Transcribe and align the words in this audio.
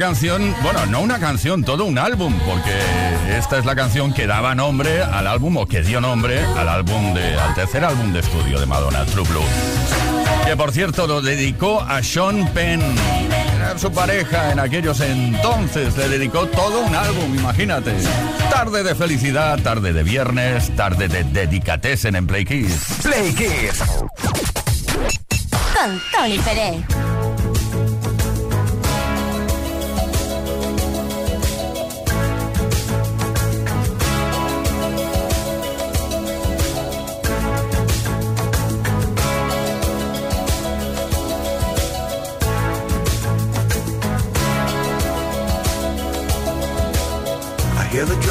Canción, 0.00 0.56
bueno, 0.62 0.86
no 0.86 1.02
una 1.02 1.20
canción, 1.20 1.62
todo 1.62 1.84
un 1.84 1.98
álbum, 1.98 2.32
porque 2.46 2.74
esta 3.36 3.58
es 3.58 3.66
la 3.66 3.76
canción 3.76 4.14
que 4.14 4.26
daba 4.26 4.54
nombre 4.54 5.02
al 5.02 5.26
álbum 5.26 5.58
o 5.58 5.66
que 5.66 5.82
dio 5.82 6.00
nombre 6.00 6.42
al 6.42 6.70
álbum 6.70 7.12
de, 7.12 7.34
al 7.34 7.54
tercer 7.54 7.84
álbum 7.84 8.10
de 8.10 8.20
estudio 8.20 8.58
de 8.58 8.64
Madonna, 8.64 9.04
True 9.04 9.28
Blue. 9.28 9.44
Que 10.46 10.56
por 10.56 10.72
cierto 10.72 11.06
lo 11.06 11.20
dedicó 11.20 11.82
a 11.82 12.02
Sean 12.02 12.48
Penn. 12.54 12.80
Era 13.54 13.78
su 13.78 13.92
pareja 13.92 14.52
en 14.52 14.60
aquellos 14.60 15.00
entonces. 15.00 15.94
Le 15.98 16.08
dedicó 16.08 16.46
todo 16.46 16.80
un 16.80 16.94
álbum, 16.94 17.34
imagínate. 17.34 17.94
Tarde 18.50 18.82
de 18.82 18.94
felicidad, 18.94 19.58
tarde 19.58 19.92
de 19.92 20.02
viernes, 20.02 20.74
tarde 20.76 21.08
de 21.08 21.24
dedicatessen 21.24 22.16
en 22.16 22.26
Play 22.26 22.46
Kids. 22.46 23.00
Play 23.02 23.34
Kids. 23.34 23.82
Con 25.74 26.00
Tony 26.10 26.38
Pérez. 26.38 27.09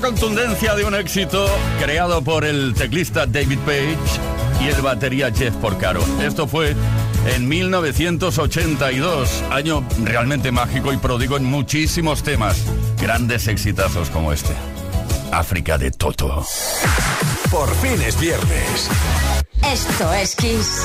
La 0.00 0.06
contundencia 0.06 0.74
de 0.74 0.84
un 0.84 0.94
éxito 0.94 1.46
creado 1.82 2.22
por 2.22 2.44
el 2.44 2.74
teclista 2.74 3.26
David 3.26 3.58
Page 3.60 3.96
y 4.60 4.68
el 4.68 4.80
batería 4.80 5.32
Jeff 5.34 5.54
Porcaro. 5.56 6.04
Esto 6.22 6.46
fue 6.46 6.76
en 7.26 7.48
1982, 7.48 9.44
año 9.50 9.82
realmente 10.04 10.52
mágico 10.52 10.92
y 10.92 10.98
pródigo 10.98 11.36
en 11.36 11.44
muchísimos 11.44 12.22
temas. 12.22 12.64
Grandes 13.00 13.48
exitazos 13.48 14.10
como 14.10 14.32
este. 14.32 14.54
África 15.32 15.78
de 15.78 15.90
Toto. 15.90 16.44
Por 17.50 17.74
fin 17.76 18.00
es 18.02 18.18
viernes. 18.20 18.88
Esto 19.72 20.12
es 20.14 20.36
Kiss. 20.36 20.84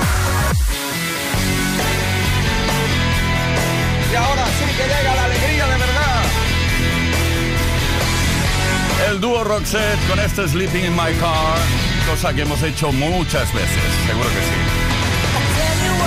Y 4.12 4.16
ahora 4.16 4.46
sí 4.46 4.66
que 4.78 4.84
llega 4.84 5.16
la 5.16 5.23
Roxette 9.44 10.00
con 10.08 10.20
este 10.20 10.48
Sleeping 10.48 10.86
in 10.86 10.94
My 10.94 11.14
Car, 11.20 11.58
cosa 12.10 12.34
que 12.34 12.44
hemos 12.44 12.62
hecho 12.64 12.92
muchas 12.92 13.54
veces, 13.54 13.84
seguro 14.08 14.30
que 14.30 14.36
sí. 14.36 14.84
Tell 15.56 15.86
you 15.86 16.04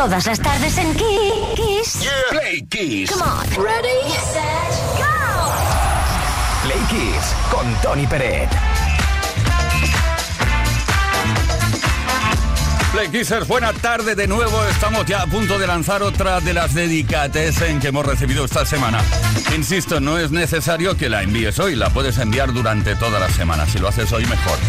Todas 0.00 0.26
las 0.26 0.40
tardes 0.40 0.78
en 0.78 0.94
Kiss. 0.94 2.00
Yeah. 2.00 2.10
Play 2.30 2.62
Kiss. 2.70 3.10
Come 3.10 3.22
on. 3.22 3.46
Ready, 3.62 4.10
set, 4.32 4.72
go. 4.96 5.04
Play 6.62 6.80
Kiss 6.88 7.34
con 7.50 7.70
Tony 7.82 8.06
Pérez. 8.06 8.48
Playkissers, 12.92 13.46
buena 13.46 13.74
tarde 13.74 14.14
de 14.14 14.26
nuevo. 14.26 14.64
Estamos 14.70 15.04
ya 15.04 15.20
a 15.20 15.26
punto 15.26 15.58
de 15.58 15.66
lanzar 15.66 16.02
otra 16.02 16.40
de 16.40 16.54
las 16.54 16.72
dedicates 16.72 17.60
en 17.60 17.78
que 17.78 17.88
hemos 17.88 18.06
recibido 18.06 18.46
esta 18.46 18.64
semana. 18.64 19.02
Insisto, 19.54 20.00
no 20.00 20.16
es 20.16 20.30
necesario 20.30 20.96
que 20.96 21.10
la 21.10 21.22
envíes 21.22 21.58
hoy, 21.58 21.76
la 21.76 21.90
puedes 21.90 22.16
enviar 22.16 22.54
durante 22.54 22.96
toda 22.96 23.20
la 23.20 23.28
semana. 23.28 23.66
Si 23.66 23.78
lo 23.78 23.88
haces 23.88 24.10
hoy, 24.12 24.24
mejor. 24.24 24.58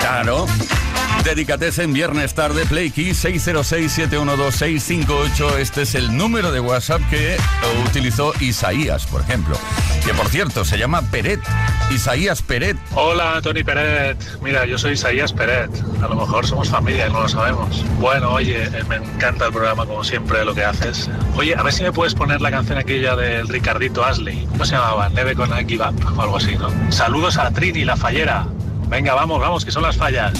Claro, 0.00 0.46
Dedicatecen 1.24 1.92
viernes 1.92 2.34
tarde, 2.34 2.66
Play 2.66 2.90
Key 2.90 3.10
606-712-658. 3.10 5.58
Este 5.58 5.82
es 5.82 5.94
el 5.94 6.16
número 6.16 6.50
de 6.50 6.58
WhatsApp 6.58 7.00
que 7.10 7.34
eh, 7.34 7.38
utilizó 7.86 8.32
Isaías, 8.40 9.06
por 9.06 9.20
ejemplo. 9.20 9.56
Que 10.04 10.12
por 10.14 10.26
cierto, 10.28 10.64
se 10.64 10.78
llama 10.78 11.02
Peret. 11.10 11.38
Isaías 11.92 12.42
Peret. 12.42 12.76
Hola, 12.94 13.40
Tony 13.40 13.62
Peret. 13.62 14.18
Mira, 14.42 14.66
yo 14.66 14.76
soy 14.78 14.94
Isaías 14.94 15.32
Peret. 15.32 15.70
A 16.02 16.08
lo 16.08 16.16
mejor 16.16 16.44
somos 16.44 16.68
familia 16.68 17.08
no 17.08 17.22
lo 17.22 17.28
sabemos. 17.28 17.84
Bueno, 18.00 18.32
oye, 18.32 18.64
eh, 18.64 18.82
me 18.88 18.96
encanta 18.96 19.46
el 19.46 19.52
programa, 19.52 19.86
como 19.86 20.02
siempre, 20.02 20.44
lo 20.44 20.52
que 20.54 20.64
haces. 20.64 21.08
Oye, 21.36 21.54
a 21.54 21.62
ver 21.62 21.72
si 21.72 21.84
me 21.84 21.92
puedes 21.92 22.14
poner 22.14 22.40
la 22.40 22.50
canción 22.50 22.78
aquella 22.78 23.14
del 23.14 23.46
Ricardito 23.46 24.04
Asley. 24.04 24.44
¿Cómo 24.50 24.64
se 24.64 24.74
llamaba? 24.74 25.08
Neve 25.10 25.36
con 25.36 25.56
I 25.56 25.64
Give 25.66 25.88
Up 25.88 25.94
o 26.16 26.22
algo 26.22 26.38
así, 26.38 26.56
¿no? 26.56 26.68
Saludos 26.90 27.38
a 27.38 27.52
Trini, 27.52 27.84
la 27.84 27.96
fallera. 27.96 28.48
Venga, 28.88 29.14
vamos, 29.14 29.40
vamos, 29.40 29.64
que 29.64 29.70
son 29.70 29.84
las 29.84 29.96
fallas. 29.96 30.32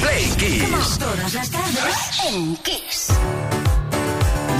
Play 0.00 0.24
Kiss. 0.36 0.98
Todas 0.98 1.34
las 1.34 1.50
en 2.26 2.56
Kiss. 2.56 3.08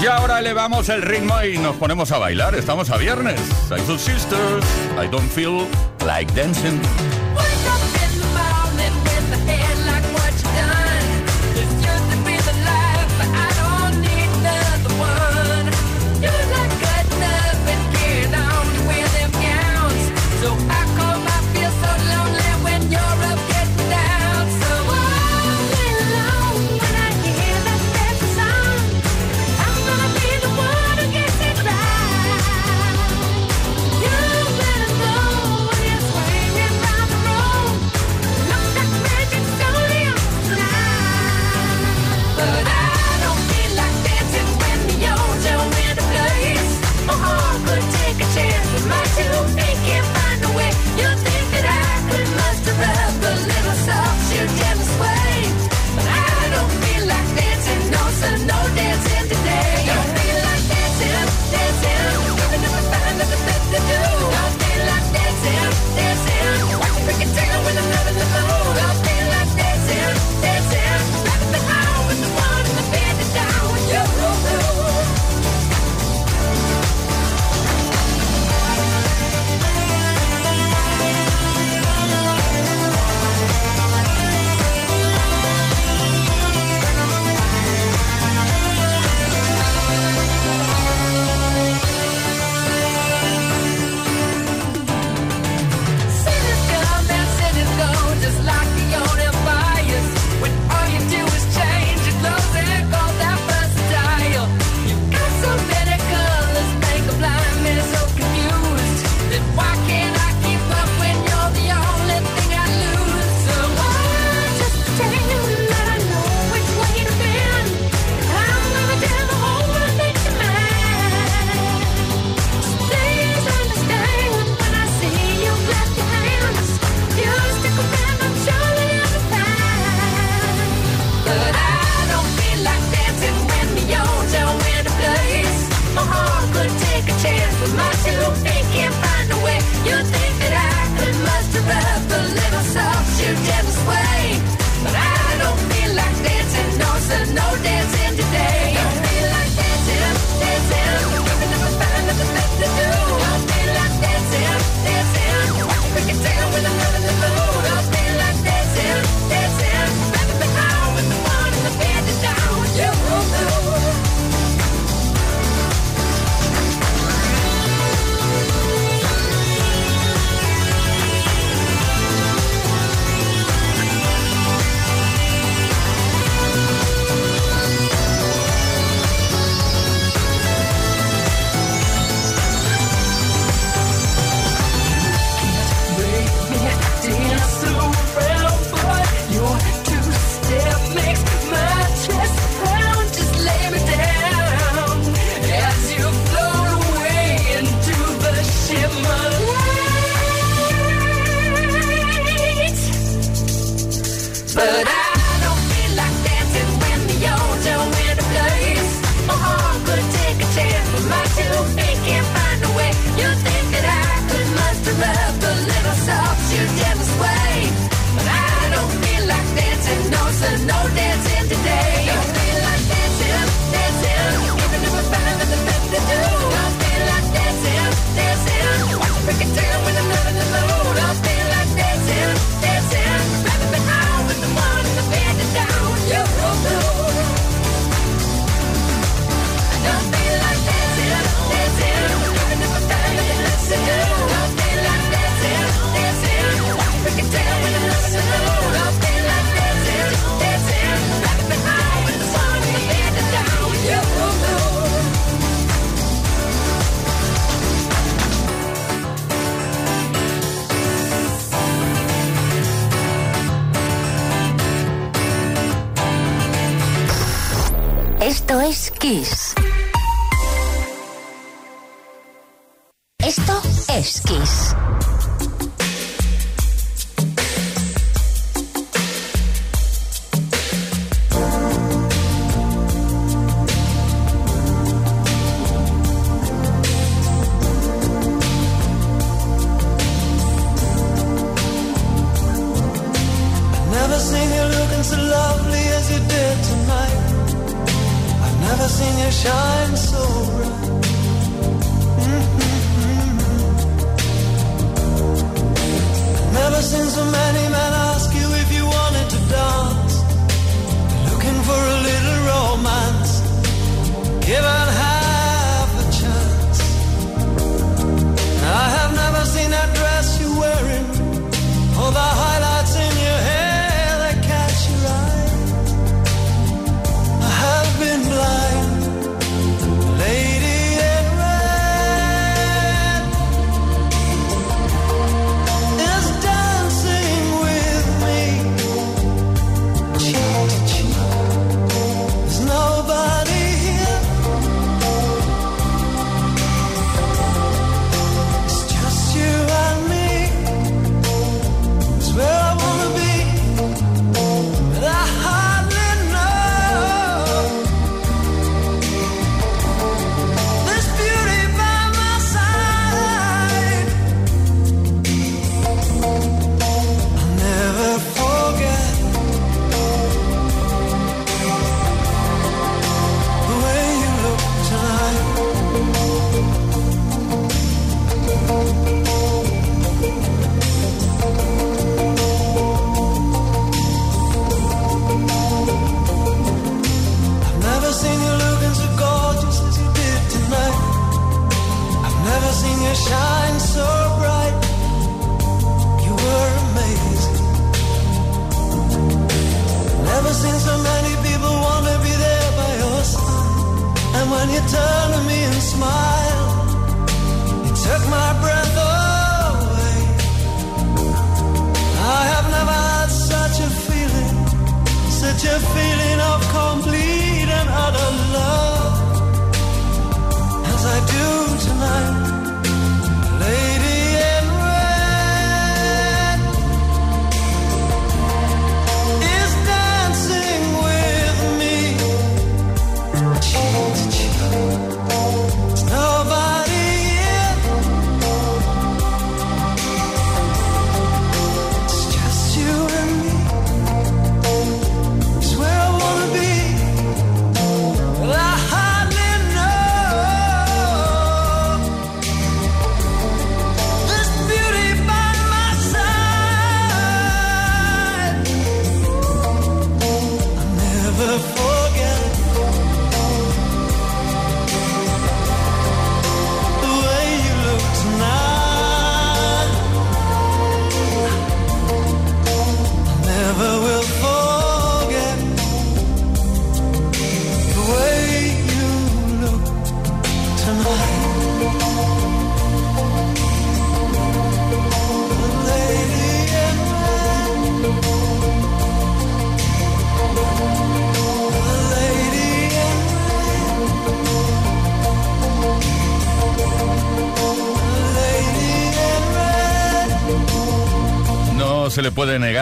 Y 0.01 0.07
ahora 0.07 0.39
elevamos 0.39 0.89
el 0.89 1.01
ritmo 1.01 1.43
y 1.43 1.57
nos 1.57 1.75
ponemos 1.75 2.11
a 2.11 2.17
bailar. 2.17 2.55
Estamos 2.55 2.89
a 2.89 2.97
viernes. 2.97 3.39
I 3.69 3.97
Sisters. 3.97 4.65
I 4.97 5.07
don't 5.07 5.29
feel 5.29 5.67
like 6.05 6.33
dancing. 6.33 6.79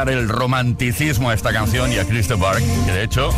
El 0.05 0.29
romanticismo 0.29 1.31
a 1.31 1.33
esta 1.33 1.51
canción 1.51 1.91
y 1.91 1.97
a 1.97 2.05
Christopher, 2.05 2.61
que 2.85 2.91
de 2.91 3.03
hecho 3.03 3.31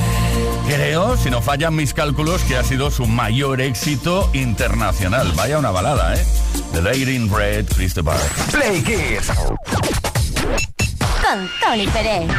creo, 0.68 1.16
si 1.16 1.30
no 1.30 1.42
fallan 1.42 1.74
mis 1.74 1.94
cálculos, 1.94 2.42
que 2.42 2.58
ha 2.58 2.64
sido 2.64 2.92
su 2.92 3.08
mayor 3.08 3.62
éxito 3.62 4.30
internacional. 4.34 5.32
Vaya 5.36 5.58
una 5.58 5.72
balada, 5.72 6.16
¿eh? 6.16 6.26
The 6.74 6.82
Lady 6.82 7.16
in 7.16 7.34
Red, 7.34 7.68
Christopher. 7.76 8.20
Play 8.52 8.84
Kiss. 8.84 9.32
Con 11.22 11.50
Tony 11.62 11.88
Pérez. 11.88 12.30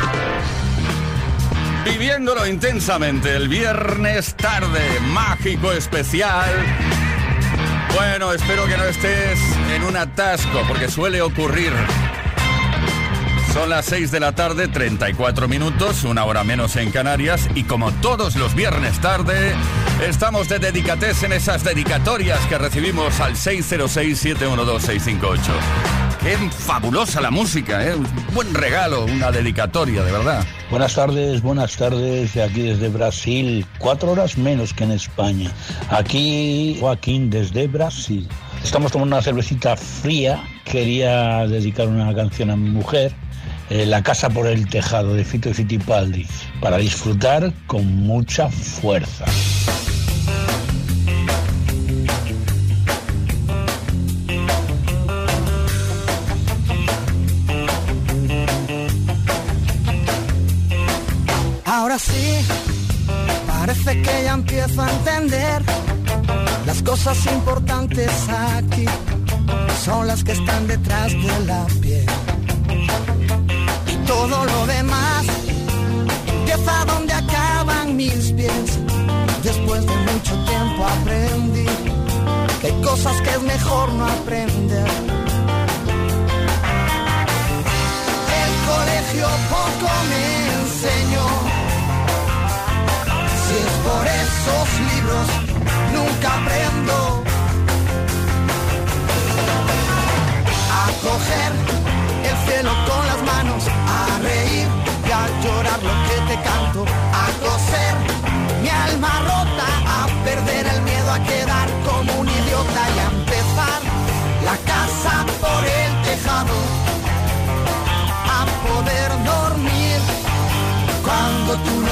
Viviéndolo 1.84 2.46
intensamente 2.46 3.34
el 3.34 3.48
viernes 3.48 4.36
tarde, 4.36 5.00
mágico 5.12 5.72
especial. 5.72 6.50
Bueno, 7.94 8.32
espero 8.32 8.66
que 8.66 8.76
no 8.76 8.84
estés 8.84 9.38
en 9.74 9.82
un 9.84 9.96
atasco, 9.96 10.62
porque 10.68 10.88
suele 10.88 11.22
ocurrir. 11.22 11.72
Son 13.52 13.68
las 13.68 13.84
6 13.86 14.12
de 14.12 14.20
la 14.20 14.30
tarde, 14.32 14.68
34 14.68 15.48
minutos, 15.48 16.04
una 16.04 16.24
hora 16.24 16.44
menos 16.44 16.76
en 16.76 16.92
Canarias, 16.92 17.48
y 17.56 17.64
como 17.64 17.90
todos 17.94 18.36
los 18.36 18.54
viernes 18.54 19.00
tarde, 19.00 19.54
estamos 20.06 20.48
de 20.48 20.60
dedicates 20.60 21.24
en 21.24 21.32
esas 21.32 21.64
dedicatorias 21.64 22.38
que 22.46 22.58
recibimos 22.58 23.18
al 23.18 23.34
606-712-658. 23.34 25.38
Qué 26.22 26.36
fabulosa 26.50 27.20
la 27.20 27.32
música, 27.32 27.84
¿eh? 27.84 27.96
Un 27.96 28.06
buen 28.34 28.54
regalo, 28.54 29.06
una 29.06 29.32
dedicatoria, 29.32 30.04
de 30.04 30.12
verdad. 30.12 30.46
Buenas 30.70 30.94
tardes, 30.94 31.42
buenas 31.42 31.76
tardes, 31.76 32.34
de 32.34 32.44
aquí 32.44 32.62
desde 32.62 32.88
Brasil, 32.88 33.66
cuatro 33.78 34.12
horas 34.12 34.38
menos 34.38 34.72
que 34.72 34.84
en 34.84 34.92
España. 34.92 35.50
Aquí 35.90 36.76
Joaquín 36.78 37.30
desde 37.30 37.66
Brasil. 37.66 38.28
Estamos 38.62 38.92
tomando 38.92 39.16
una 39.16 39.24
cervecita 39.24 39.76
fría, 39.76 40.40
quería 40.64 41.48
dedicar 41.48 41.88
una 41.88 42.14
canción 42.14 42.50
a 42.50 42.56
mi 42.56 42.70
mujer, 42.70 43.12
eh, 43.70 43.86
La 43.86 44.02
casa 44.02 44.28
por 44.28 44.46
el 44.46 44.68
tejado 44.68 45.14
de 45.14 45.24
Fito 45.24 45.48
y 45.48 45.54
Fitipaldi, 45.54 46.26
para 46.60 46.76
disfrutar 46.76 47.52
con 47.66 47.86
mucha 47.86 48.48
fuerza. 48.50 49.24
Ahora 61.64 61.98
sí, 61.98 62.36
parece 63.46 64.02
que 64.02 64.22
ya 64.24 64.34
empiezo 64.34 64.82
a 64.82 64.90
entender 64.90 65.62
las 66.66 66.82
cosas 66.82 67.16
importantes 67.26 68.10
aquí 68.28 68.84
son 69.84 70.06
las 70.06 70.22
que 70.22 70.32
están 70.32 70.66
detrás 70.66 71.12
de 71.12 71.46
la 71.46 71.66
piel. 71.80 72.06
Todo 74.20 74.44
lo 74.44 74.66
demás 74.66 75.24
empieza 76.26 76.84
donde 76.84 77.14
acaban 77.14 77.96
mis 77.96 78.32
pies. 78.32 78.78
Después 79.42 79.86
de 79.86 79.96
mucho 79.96 80.34
tiempo 80.44 80.84
aprendí 80.84 81.64
que 82.60 82.66
hay 82.66 82.82
cosas 82.82 83.18
que 83.22 83.30
es 83.30 83.42
mejor 83.42 83.90
no 83.94 84.04
aprender. 84.04 84.90
El 88.42 88.52
colegio 88.70 89.26
poco 89.56 89.88
me 90.10 90.24
enseñó. 90.60 91.26
Si 93.42 93.54
es 93.66 93.74
por 93.86 94.04
esos 94.22 94.66
libros, 94.90 95.26
nunca 95.96 96.28
aprendo. 96.40 97.24
A 100.78 100.84
coger 101.06 101.52
el 102.28 102.36
cielo 102.46 102.70
con 102.86 103.06
las 103.06 103.22
manos, 103.22 103.64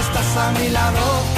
estás 0.08 0.36
a 0.36 0.50
mi 0.52 0.68
lado. 0.70 1.37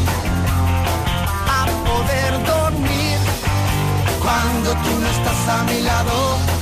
tú 4.75 4.99
no 4.99 5.07
estás 5.07 5.47
a 5.49 5.63
mi 5.63 5.81
lado. 5.81 6.61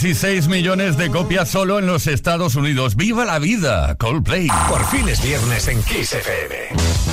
Casi 0.00 0.14
6 0.14 0.48
millones 0.48 0.96
de 0.96 1.10
copias 1.10 1.50
solo 1.50 1.78
en 1.78 1.86
los 1.86 2.06
Estados 2.06 2.54
Unidos. 2.54 2.96
¡Viva 2.96 3.26
la 3.26 3.38
vida! 3.38 3.96
Coldplay. 3.96 4.48
Por 4.66 4.82
fin 4.86 5.06
es 5.10 5.22
viernes 5.22 5.68
en 5.68 5.82
Kiss 5.82 6.14
FM. 6.14 7.09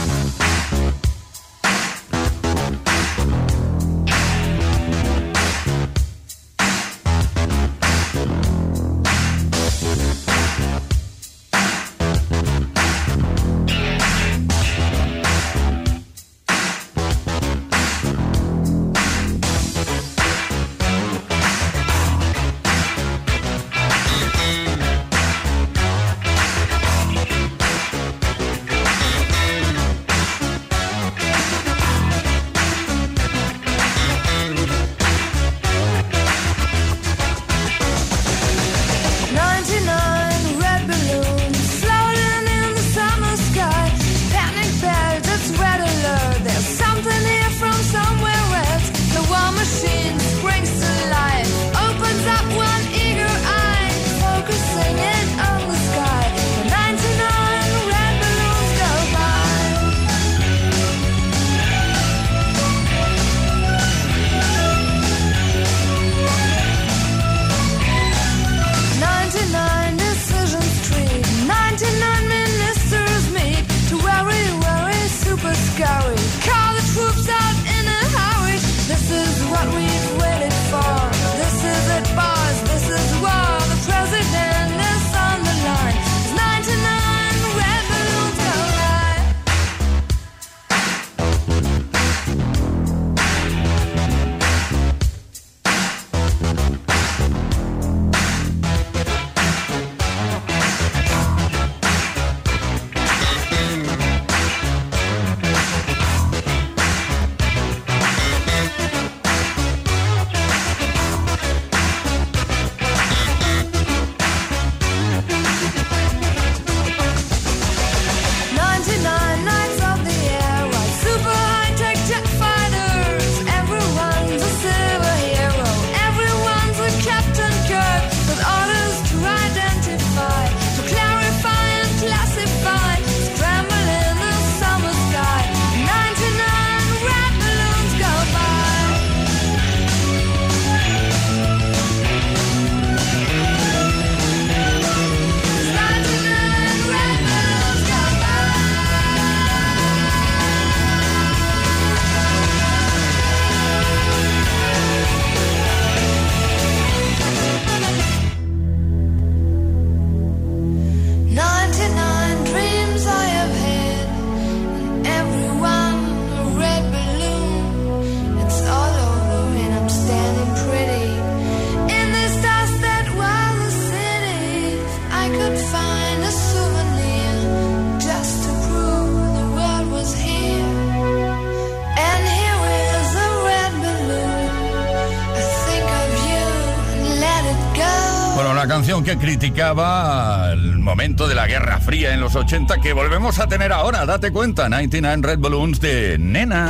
Criticaba 189.18 190.52
el 190.52 190.80
momento 190.80 191.28
de 191.28 191.36
la 191.36 191.48
Guerra 191.48 191.80
Fría 191.80 192.14
en 192.14 192.20
los 192.20 192.36
80 192.36 192.78
que 192.82 192.94
volvemos 192.94 193.40
a 193.40 193.48
tener 193.48 193.72
ahora, 193.72 194.06
date 194.06 194.32
cuenta, 194.32 194.70
99 194.70 195.20
Red 195.22 195.40
Balloons 195.40 195.80
de 195.80 196.18
Nena. 196.20 196.70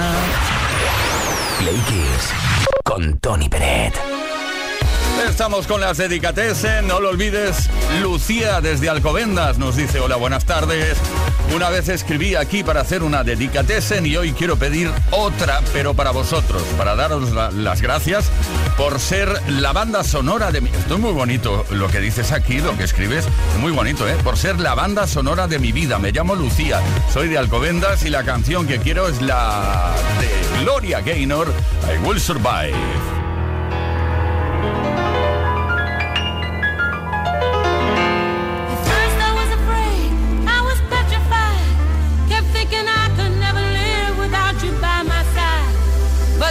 Play 1.60 1.82
con 2.84 3.18
Tony 3.20 3.50
Peret. 3.50 4.17
Estamos 5.26 5.68
con 5.68 5.82
las 5.82 5.98
dedicatessen, 5.98 6.88
no 6.88 7.00
lo 7.00 7.10
olvides, 7.10 7.70
Lucía 8.02 8.60
desde 8.62 8.90
Alcobendas 8.90 9.58
nos 9.58 9.76
dice, 9.76 10.00
hola, 10.00 10.16
buenas 10.16 10.46
tardes. 10.46 10.98
Una 11.56 11.70
vez 11.70 11.90
escribí 11.90 12.36
aquí 12.36 12.64
para 12.64 12.82
hacer 12.82 13.04
una 13.04 13.24
dedicatessen 13.24 14.06
y 14.06 14.18
hoy 14.18 14.34
quiero 14.34 14.58
pedir 14.58 14.92
otra, 15.12 15.62
pero 15.74 15.94
para 15.94 16.12
vosotros, 16.12 16.62
para 16.78 16.96
daros 16.96 17.32
la- 17.32 17.52
las 17.52 17.82
gracias 17.82 18.26
por 18.78 19.00
ser 19.00 19.30
la 19.50 19.72
banda 19.74 20.04
sonora 20.04 20.52
de 20.52 20.62
mi... 20.62 20.70
Esto 20.70 20.96
es 20.96 21.00
muy 21.00 21.14
bonito 21.14 21.66
lo 21.72 21.88
que 21.88 22.00
dices 22.00 22.32
aquí, 22.32 22.60
lo 22.60 22.76
que 22.78 22.84
escribes, 22.84 23.26
es 23.26 23.60
muy 23.60 23.72
bonito, 23.72 24.08
¿eh? 24.08 24.16
Por 24.24 24.38
ser 24.38 24.60
la 24.60 24.76
banda 24.76 25.08
sonora 25.08 25.48
de 25.48 25.60
mi 25.60 25.72
vida. 25.72 26.00
Me 26.00 26.12
llamo 26.12 26.36
Lucía, 26.36 26.82
soy 27.14 27.28
de 27.30 27.38
Alcobendas 27.38 28.04
y 28.04 28.10
la 28.10 28.24
canción 28.24 28.68
que 28.68 28.80
quiero 28.80 29.08
es 29.08 29.22
la 29.22 29.94
de 30.20 30.64
Gloria 30.64 31.02
Gaynor, 31.02 31.48
I 31.94 32.06
Will 32.06 32.20
Survive. 32.20 32.76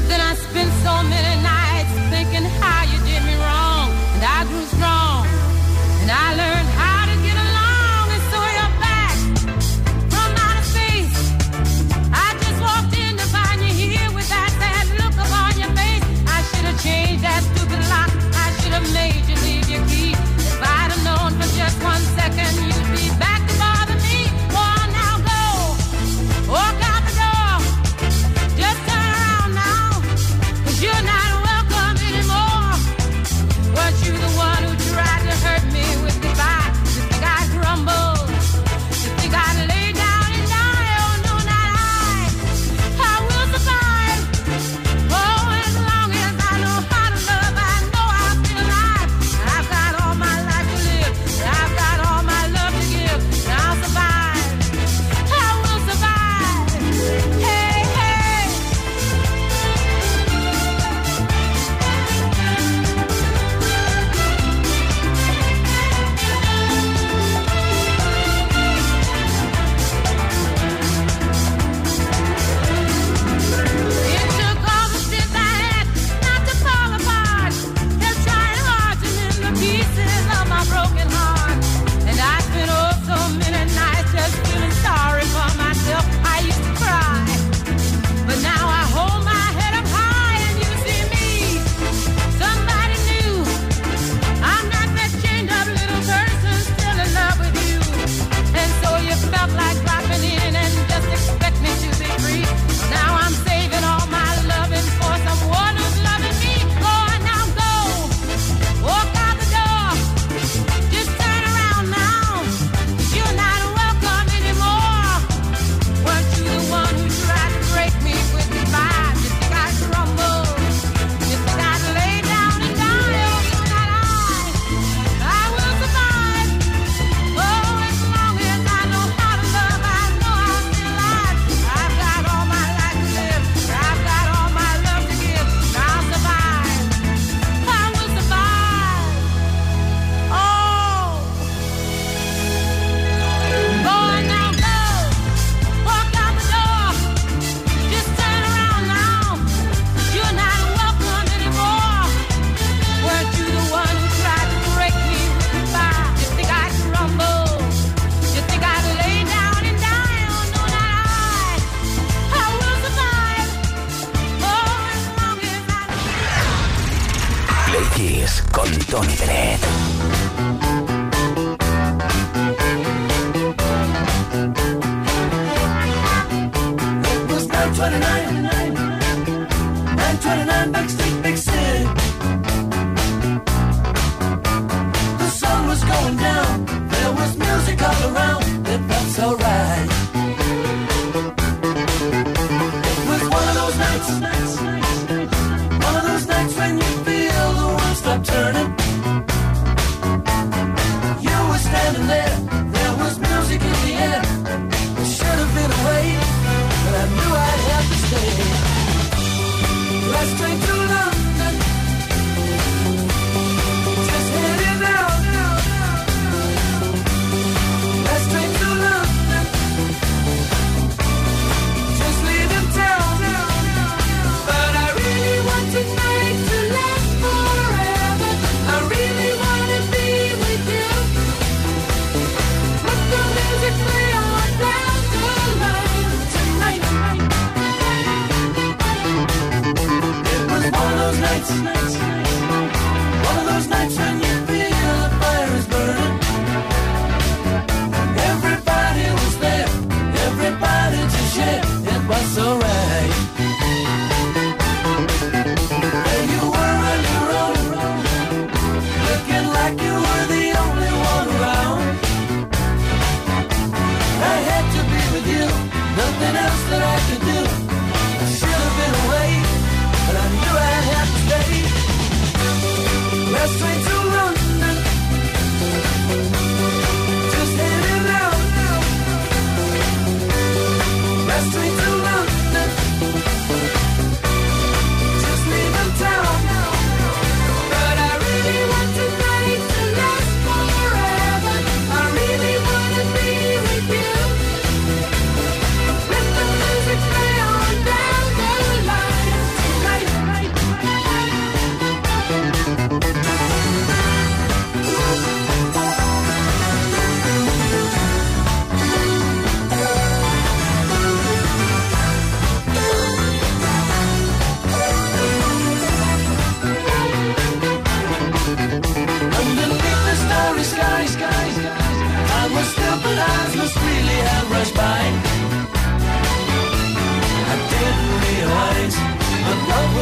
Then 0.08 0.20
I 0.20 0.34
spent 0.34 0.70
so 0.84 1.02
many 1.02 1.45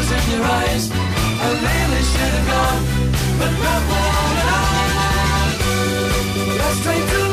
tears 0.05 0.25
in 0.25 0.31
your 0.37 0.45
eyes. 0.45 0.91
I 0.91 1.49
really 1.51 2.03
should 2.11 2.33
have 2.37 2.47
gone, 2.47 2.83
but 3.39 3.53
not 3.65 3.83
all 3.99 4.35
alone. 4.45 5.53
Got 6.59 6.75
straight 6.77 7.05
through. 7.05 7.24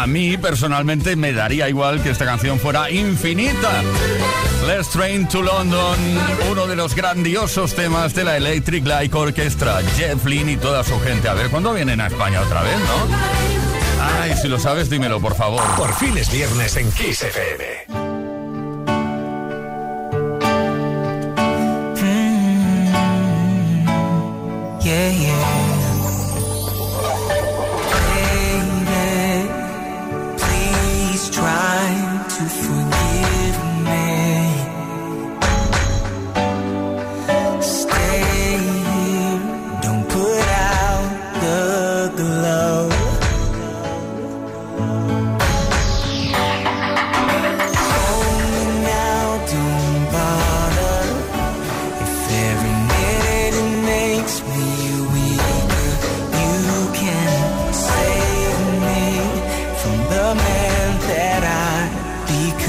a 0.00 0.06
mí 0.06 0.38
personalmente 0.38 1.14
me 1.14 1.34
daría 1.34 1.68
igual 1.68 2.02
que 2.02 2.08
esta 2.08 2.24
canción 2.24 2.58
fuera 2.58 2.90
infinita. 2.90 3.82
Let's 4.66 4.88
Train 4.88 5.28
to 5.28 5.42
London, 5.42 5.98
uno 6.50 6.66
de 6.66 6.74
los 6.74 6.94
grandiosos 6.94 7.74
temas 7.74 8.14
de 8.14 8.24
la 8.24 8.38
Electric 8.38 8.86
Light 8.86 9.14
Orchestra, 9.14 9.80
Jeff 9.96 10.24
Lynne 10.24 10.52
y 10.52 10.56
toda 10.56 10.84
su 10.84 10.98
gente. 11.00 11.28
A 11.28 11.34
ver, 11.34 11.50
¿cuándo 11.50 11.74
vienen 11.74 12.00
a 12.00 12.06
España 12.06 12.40
otra 12.40 12.62
vez, 12.62 12.78
no? 12.78 13.14
Ay, 14.22 14.32
si 14.40 14.48
lo 14.48 14.58
sabes, 14.58 14.88
dímelo, 14.88 15.20
por 15.20 15.34
favor. 15.34 15.62
Por 15.76 15.92
fin 15.94 16.16
es 16.16 16.32
viernes 16.32 16.76
en 16.76 16.90
Kiss 16.92 17.22
FM. 17.22 17.99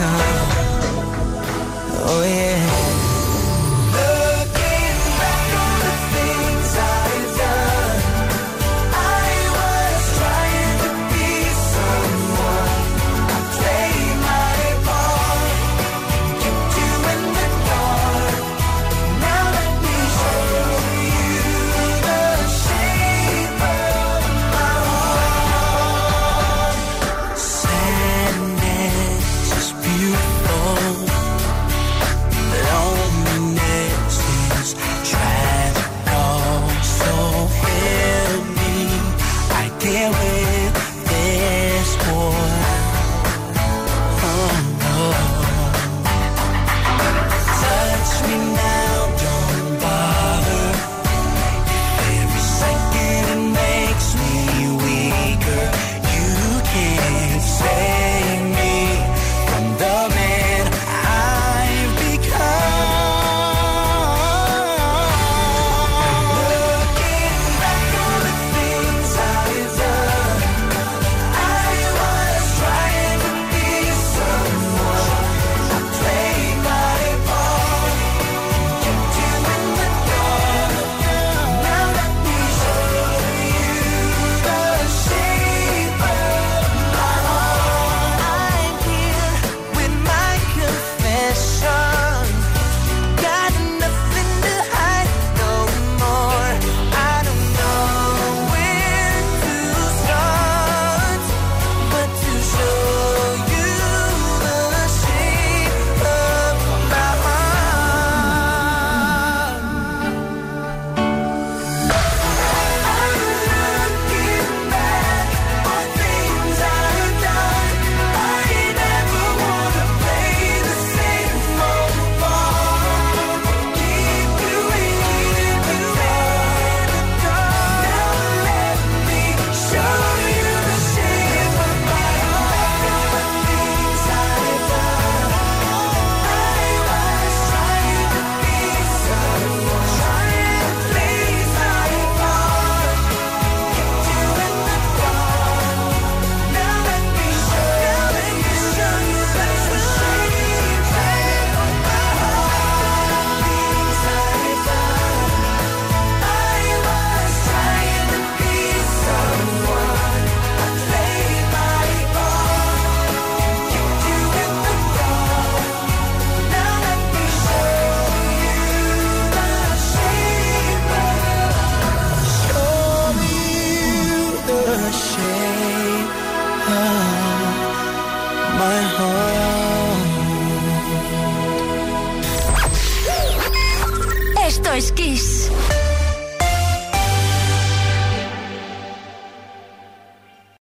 come 0.02 0.31